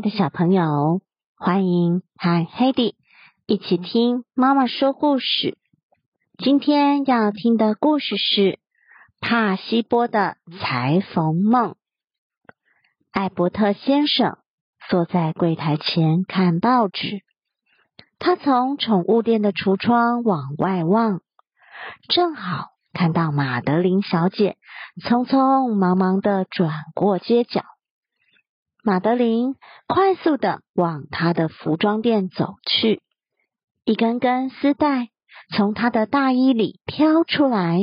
[0.00, 1.00] 的小朋友，
[1.36, 2.94] 欢迎和 Hedy
[3.46, 5.58] 一起听妈妈说故事。
[6.38, 8.60] 今天要听的故事是
[9.20, 11.74] 帕西波的裁缝梦。
[13.10, 14.38] 艾伯特先生
[14.88, 17.22] 坐在柜台前看报纸，
[18.20, 21.22] 他从宠物店的橱窗往外望，
[22.08, 24.58] 正好看到马德琳小姐
[25.02, 27.64] 匆匆忙忙的转过街角。
[28.88, 29.56] 马德琳
[29.86, 33.02] 快速的往她的服装店走去，
[33.84, 35.08] 一根根丝带
[35.54, 37.82] 从她的大衣里飘出来，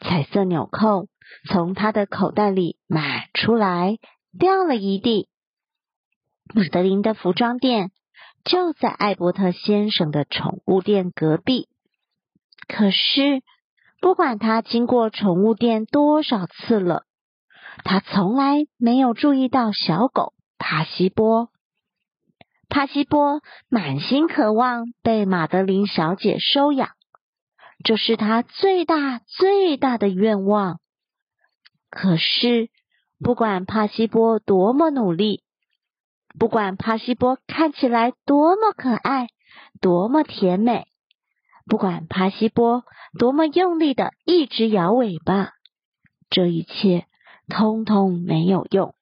[0.00, 1.06] 彩色纽扣
[1.48, 3.98] 从她的口袋里满出来，
[4.36, 5.28] 掉了一地。
[6.52, 7.92] 马德琳的服装店
[8.42, 11.68] 就在艾伯特先生的宠物店隔壁，
[12.66, 13.44] 可是
[14.00, 17.04] 不管他经过宠物店多少次了。
[17.82, 21.48] 他从来没有注意到小狗帕西波。
[22.68, 26.90] 帕西波满心渴望被马德琳小姐收养，
[27.84, 30.80] 这是他最大最大的愿望。
[31.90, 32.70] 可是，
[33.20, 35.44] 不管帕西波多么努力，
[36.38, 39.28] 不管帕西波看起来多么可爱、
[39.80, 40.86] 多么甜美，
[41.66, 42.82] 不管帕西波
[43.18, 45.52] 多么用力的一直摇尾巴，
[46.28, 47.06] 这一切。
[47.48, 48.94] 通通没有用。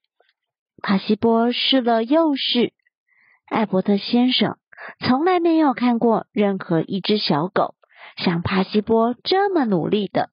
[0.83, 2.73] 帕西波试了又试，
[3.47, 4.59] 艾伯特先生
[4.99, 7.77] 从来没有看过任何一只小狗
[8.17, 10.31] 像帕西波这么努力的。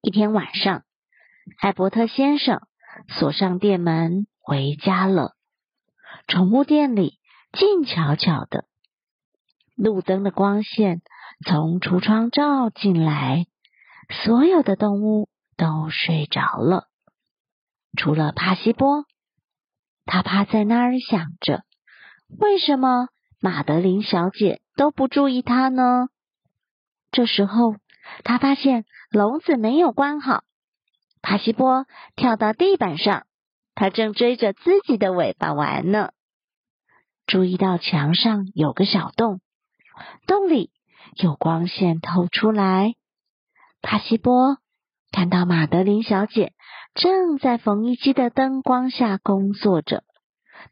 [0.00, 0.84] 一天晚上，
[1.60, 2.62] 艾伯特先生
[3.08, 5.34] 锁上店门回家了。
[6.26, 7.18] 宠物店里
[7.52, 8.64] 静悄悄的，
[9.74, 11.02] 路灯的光线
[11.44, 13.46] 从橱窗照进来，
[14.24, 15.28] 所有的动物。
[15.56, 16.88] 都睡着了，
[17.96, 19.04] 除了帕西波，
[20.04, 21.62] 他趴在那儿想着：
[22.38, 23.08] 为什么
[23.40, 26.08] 马德琳小姐都不注意他呢？
[27.10, 27.76] 这时候，
[28.24, 30.42] 他发现笼子没有关好，
[31.22, 31.86] 帕西波
[32.16, 33.26] 跳到地板上，
[33.74, 36.10] 他正追着自己的尾巴玩呢。
[37.26, 39.40] 注意到墙上有个小洞，
[40.26, 40.70] 洞里
[41.14, 42.94] 有光线透出来，
[43.80, 44.58] 帕西波。
[45.14, 46.54] 看到马德琳小姐
[46.96, 50.02] 正在缝衣机的灯光下工作着，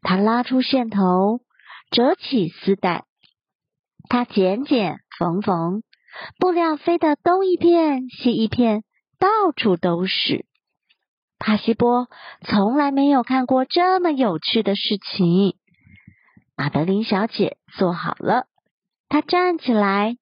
[0.00, 1.42] 她拉出线头，
[1.92, 3.04] 折起丝带，
[4.08, 5.84] 她剪剪缝缝，
[6.40, 8.82] 布料飞得东一片西一片，
[9.20, 10.44] 到处都是。
[11.38, 12.08] 帕西波
[12.44, 15.54] 从来没有看过这么有趣的事情。
[16.56, 18.46] 马德琳小姐做好了，
[19.08, 20.16] 她站起来，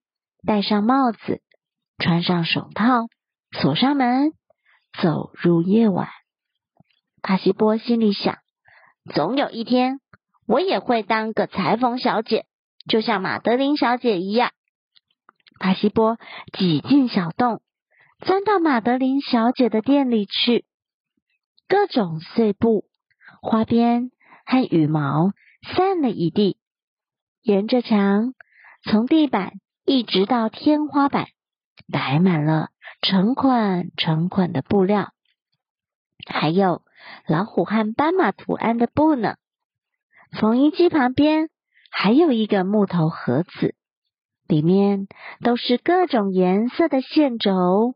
[0.46, 1.40] 戴上帽子，
[1.96, 3.08] 穿上手套。
[3.52, 4.32] 锁上门，
[5.02, 6.08] 走入夜晚。
[7.20, 8.38] 帕西波心里想：
[9.12, 10.00] 总有一天，
[10.46, 12.46] 我也会当个裁缝小姐，
[12.88, 14.52] 就像马德琳小姐一样。
[15.58, 16.16] 帕西波
[16.56, 17.60] 挤进小洞，
[18.20, 20.64] 钻到马德琳小姐的店里去。
[21.68, 22.84] 各种碎布、
[23.42, 24.10] 花边
[24.46, 25.32] 和羽毛
[25.74, 26.56] 散了一地，
[27.42, 28.32] 沿着墙，
[28.82, 29.52] 从地板
[29.84, 31.26] 一直到天花板，
[31.92, 32.70] 摆满了。
[33.02, 35.12] 成捆成捆的布料，
[36.26, 36.82] 还有
[37.26, 39.36] 老虎和斑马图案的布呢。
[40.38, 41.48] 缝衣机旁边
[41.90, 43.74] 还有一个木头盒子，
[44.46, 45.08] 里面
[45.42, 47.94] 都是各种颜色的线轴。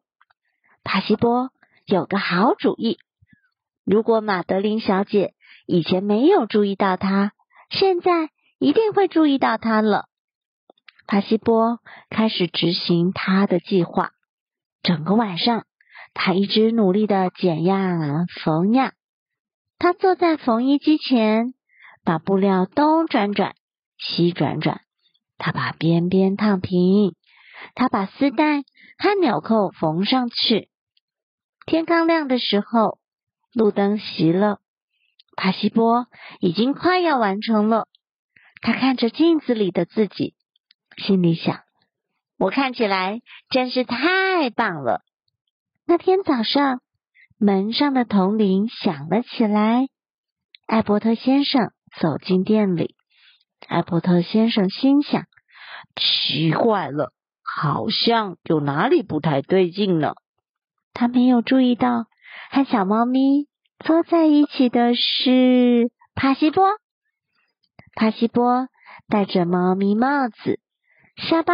[0.82, 1.50] 帕西波
[1.84, 2.98] 有个好主意，
[3.84, 5.34] 如果马德琳小姐
[5.66, 7.32] 以前没有注意到它，
[7.70, 10.06] 现在一定会注意到它了。
[11.06, 14.12] 帕西波开始执行他的计划。
[14.84, 15.64] 整个晚上，
[16.12, 18.92] 他一直努力的剪呀缝呀。
[19.78, 21.54] 他坐在缝衣机前，
[22.04, 23.54] 把布料东转转，
[23.98, 24.82] 西转转。
[25.38, 27.14] 他把边边烫平，
[27.74, 28.62] 他把丝带
[28.98, 30.68] 和纽扣缝上去。
[31.64, 32.98] 天刚亮的时候，
[33.54, 34.58] 路灯熄了。
[35.34, 36.08] 帕西波
[36.40, 37.88] 已经快要完成了。
[38.60, 40.34] 他看着镜子里的自己，
[40.98, 41.63] 心里想。
[42.38, 43.20] 我看起来
[43.50, 45.02] 真是太棒了。
[45.86, 46.80] 那天早上，
[47.38, 49.86] 门上的铜铃响了起来。
[50.66, 52.96] 艾伯特先生走进店里。
[53.68, 55.24] 艾伯特先生心想：
[55.96, 60.14] 奇怪了，好像有哪里不太对劲呢。
[60.92, 62.06] 他没有注意到，
[62.50, 63.46] 和小猫咪
[63.78, 66.66] 坐在一起的是帕西波。
[67.94, 68.68] 帕西波
[69.08, 70.60] 戴着猫咪帽子，
[71.16, 71.52] 沙巴。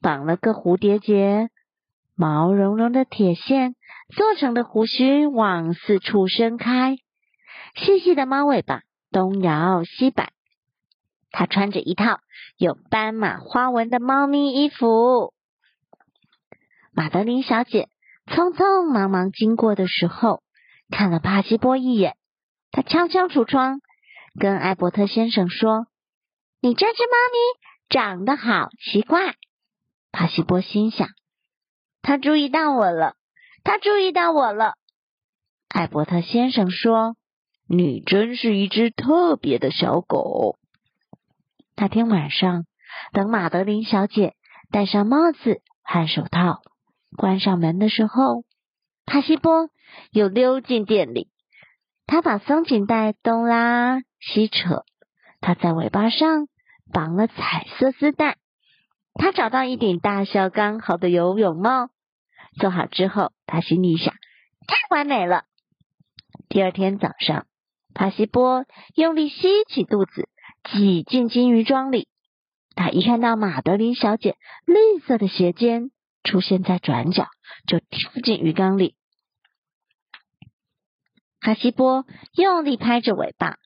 [0.00, 1.50] 绑了个蝴蝶结，
[2.16, 3.74] 毛茸茸的铁线
[4.14, 6.96] 做成的胡须往四处伸开，
[7.76, 10.32] 细细的猫尾巴东摇西摆。
[11.30, 12.20] 他穿着一套
[12.56, 15.32] 有斑马花纹的猫咪衣服。
[16.92, 17.88] 马德琳小姐
[18.26, 20.42] 匆匆忙忙经过的时候，
[20.90, 22.16] 看了帕西波一眼。
[22.72, 23.80] 她悄悄橱窗，
[24.38, 25.86] 跟艾伯特先生说
[26.60, 27.38] ：“你这只猫咪
[27.88, 29.34] 长得好奇怪。”
[30.12, 31.08] 帕西波心想
[32.02, 33.14] ：“他注意到我了，
[33.64, 34.74] 他注意到我了。”
[35.68, 37.16] 艾伯特先生说
[37.68, 40.56] ：“你真是一只特别的小狗。”
[41.76, 42.66] 那天晚上，
[43.12, 44.34] 等马德琳小姐
[44.70, 46.60] 戴上帽子和手套，
[47.16, 48.44] 关上门的时候，
[49.06, 49.70] 帕西波
[50.10, 51.28] 又溜进店里。
[52.06, 54.84] 他把松紧带东拉西扯，
[55.40, 56.48] 他在尾巴上
[56.92, 58.36] 绑了彩色丝带。
[59.14, 61.90] 他找到一顶大小刚好的游泳帽，
[62.58, 64.14] 做好之后，他心里想：
[64.66, 65.44] 太完美了。
[66.48, 67.46] 第二天早上，
[67.94, 68.64] 帕西波
[68.94, 70.28] 用力吸起肚子。
[70.62, 72.06] 挤进金鱼缸里，
[72.74, 74.36] 他一看到马德琳小姐
[74.66, 75.90] 绿色的鞋尖
[76.22, 77.28] 出现在转角，
[77.66, 78.94] 就跳进鱼缸里。
[81.40, 82.04] 哈西波
[82.34, 83.56] 用力拍着尾巴，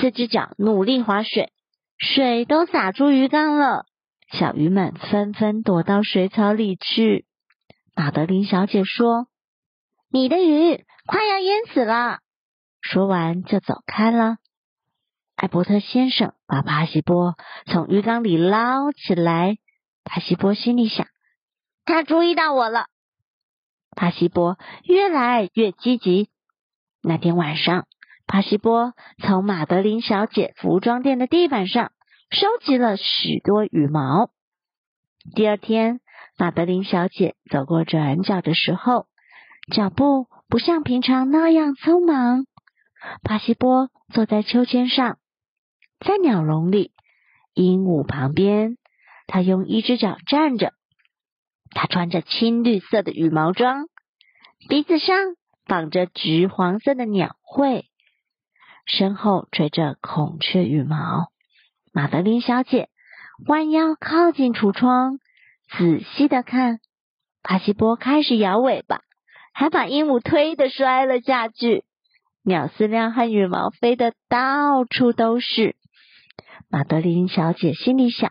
[0.00, 1.52] 四只脚努力划水，
[1.98, 3.84] 水都洒出鱼缸了。
[4.30, 7.26] 小鱼们纷纷躲到水草里去。
[7.94, 9.26] 马德琳小姐说
[10.12, 12.18] ：“你的鱼快要淹死了。”
[12.80, 14.36] 说完就走开了。
[15.34, 17.36] 艾伯特先生把帕西波
[17.66, 19.56] 从鱼缸里捞起来。
[20.04, 21.06] 帕西波心里想
[21.84, 22.86] ：“他注意到我了。”
[23.96, 26.28] 帕西波越来越积极。
[27.02, 27.86] 那天晚上，
[28.26, 31.92] 帕西波从马德琳小姐服装店的地板上
[32.30, 34.30] 收集了许多羽毛。
[35.34, 36.00] 第二天，
[36.36, 39.06] 马德琳小姐走过转角的时候，
[39.72, 42.44] 脚步不像平常那样匆忙。
[43.22, 45.18] 帕西波坐在秋千上。
[46.00, 46.92] 在鸟笼里，
[47.54, 48.76] 鹦鹉旁边，
[49.26, 50.74] 他用一只脚站着。
[51.70, 53.86] 他穿着青绿色的羽毛装，
[54.68, 55.16] 鼻子上
[55.64, 57.86] 绑着橘黄色的鸟喙，
[58.84, 61.32] 身后垂着孔雀羽毛。
[61.98, 62.90] 马德琳小姐
[63.48, 65.18] 弯腰靠近橱窗，
[65.68, 66.78] 仔细的看。
[67.42, 69.00] 帕西波开始摇尾巴，
[69.52, 71.82] 还把鹦鹉推的摔了下去。
[72.44, 75.74] 鸟饲料和羽毛飞的到处都是。
[76.68, 78.30] 马德琳小姐心里想：“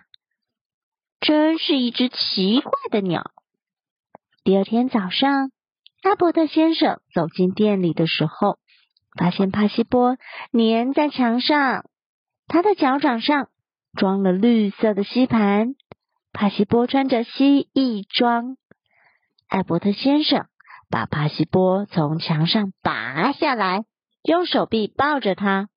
[1.19, 3.31] 真是一只奇怪的鸟。”
[4.45, 5.51] 第二天早上，
[6.03, 8.59] 阿伯特先生走进店里的时候，
[9.19, 10.15] 发现帕西波
[10.53, 11.83] 粘在墙上，
[12.47, 13.49] 他的脚掌上
[13.97, 15.75] 装了绿色的吸盘。
[16.31, 18.55] 帕西波穿着蜥蜴装，
[19.49, 20.45] 艾伯特先生
[20.89, 23.83] 把帕西波从墙上拔下来，
[24.23, 25.67] 用手臂抱着他。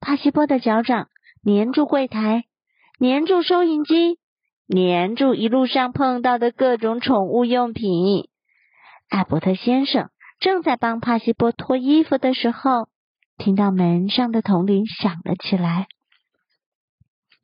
[0.00, 1.08] 帕西波的脚掌。
[1.44, 2.44] 粘住柜台，
[3.00, 4.20] 粘住收银机，
[4.68, 8.28] 粘住一路上碰到的各种宠物用品。
[9.08, 12.86] 艾伯特先生正在帮帕西波脱衣服的时候，
[13.38, 15.88] 听到门上的铜铃响了起来。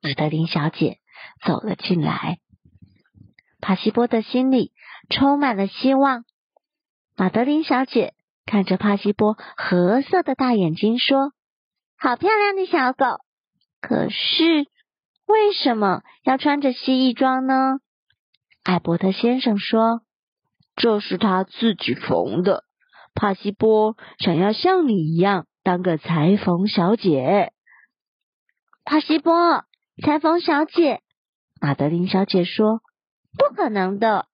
[0.00, 0.99] 马德琳小姐
[1.45, 2.38] 走了进来，
[3.61, 4.73] 帕西波的心里
[5.11, 6.25] 充满了希望。
[7.17, 8.14] 马德琳小姐
[8.47, 11.33] 看着帕西波褐色的大眼睛说
[11.99, 13.05] ：“好漂亮的小狗。”
[13.83, 14.67] 可是，
[15.26, 17.78] 为什么要穿着蜥蜴装呢？
[18.62, 20.02] 艾伯特先生说
[20.76, 22.62] ：“这是他自己缝的。”
[23.14, 27.52] 帕西波想要像你一样当个裁缝小姐。
[28.85, 29.64] 帕西波，
[30.02, 31.02] 裁缝小姐，
[31.61, 32.81] 马德琳小姐说
[33.37, 34.26] ：“不可能的。”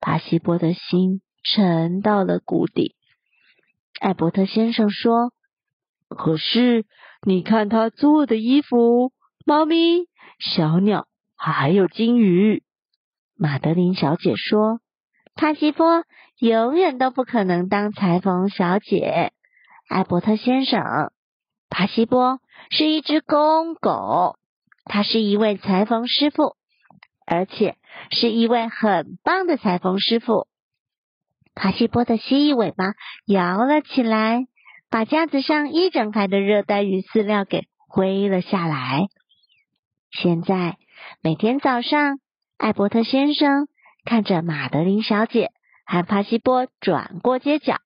[0.00, 2.96] 帕西波的心沉到了谷底。
[4.00, 5.32] 艾伯特先生说
[6.08, 6.86] ：“可是。”
[7.22, 9.12] 你看他做的衣服，
[9.44, 12.62] 猫咪、小鸟，还有金鱼。
[13.36, 14.80] 马德琳小姐说
[15.36, 16.04] ：“帕西波
[16.38, 19.34] 永远都不可能当裁缝小姐。”
[19.86, 21.12] 艾伯特先生，
[21.68, 22.40] 帕西波
[22.70, 24.38] 是一只公狗，
[24.84, 26.56] 他是一位裁缝师傅，
[27.26, 27.76] 而且
[28.10, 30.46] 是一位很棒的裁缝师傅。
[31.54, 32.94] 帕西波的蜥蜴尾巴
[33.26, 34.46] 摇了起来。
[34.92, 39.06] 把架子上一整排的热带鱼饲料给挥了下来。
[40.10, 40.78] 现在
[41.22, 42.18] 每天早上，
[42.58, 43.68] 艾伯特先生
[44.04, 45.52] 看着马德琳小姐
[45.86, 47.76] 和帕西波转过街角，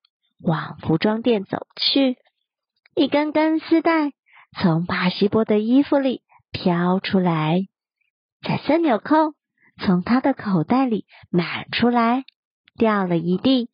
[0.41, 2.17] 往服装店走去。
[2.95, 4.13] 一根根丝带
[4.59, 6.23] 从帕西波的衣服里
[6.55, 7.67] 飘出来，
[8.41, 9.35] 彩色纽扣
[9.79, 12.25] 从他的口袋里满出来，
[12.79, 13.69] 掉了一地。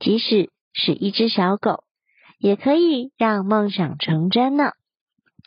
[0.00, 1.84] 即使是一只小狗。
[2.42, 4.72] 也可以让梦想成真呢。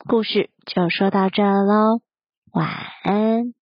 [0.08, 2.00] 故事就说到这喽，
[2.54, 2.70] 晚
[3.04, 3.54] 安。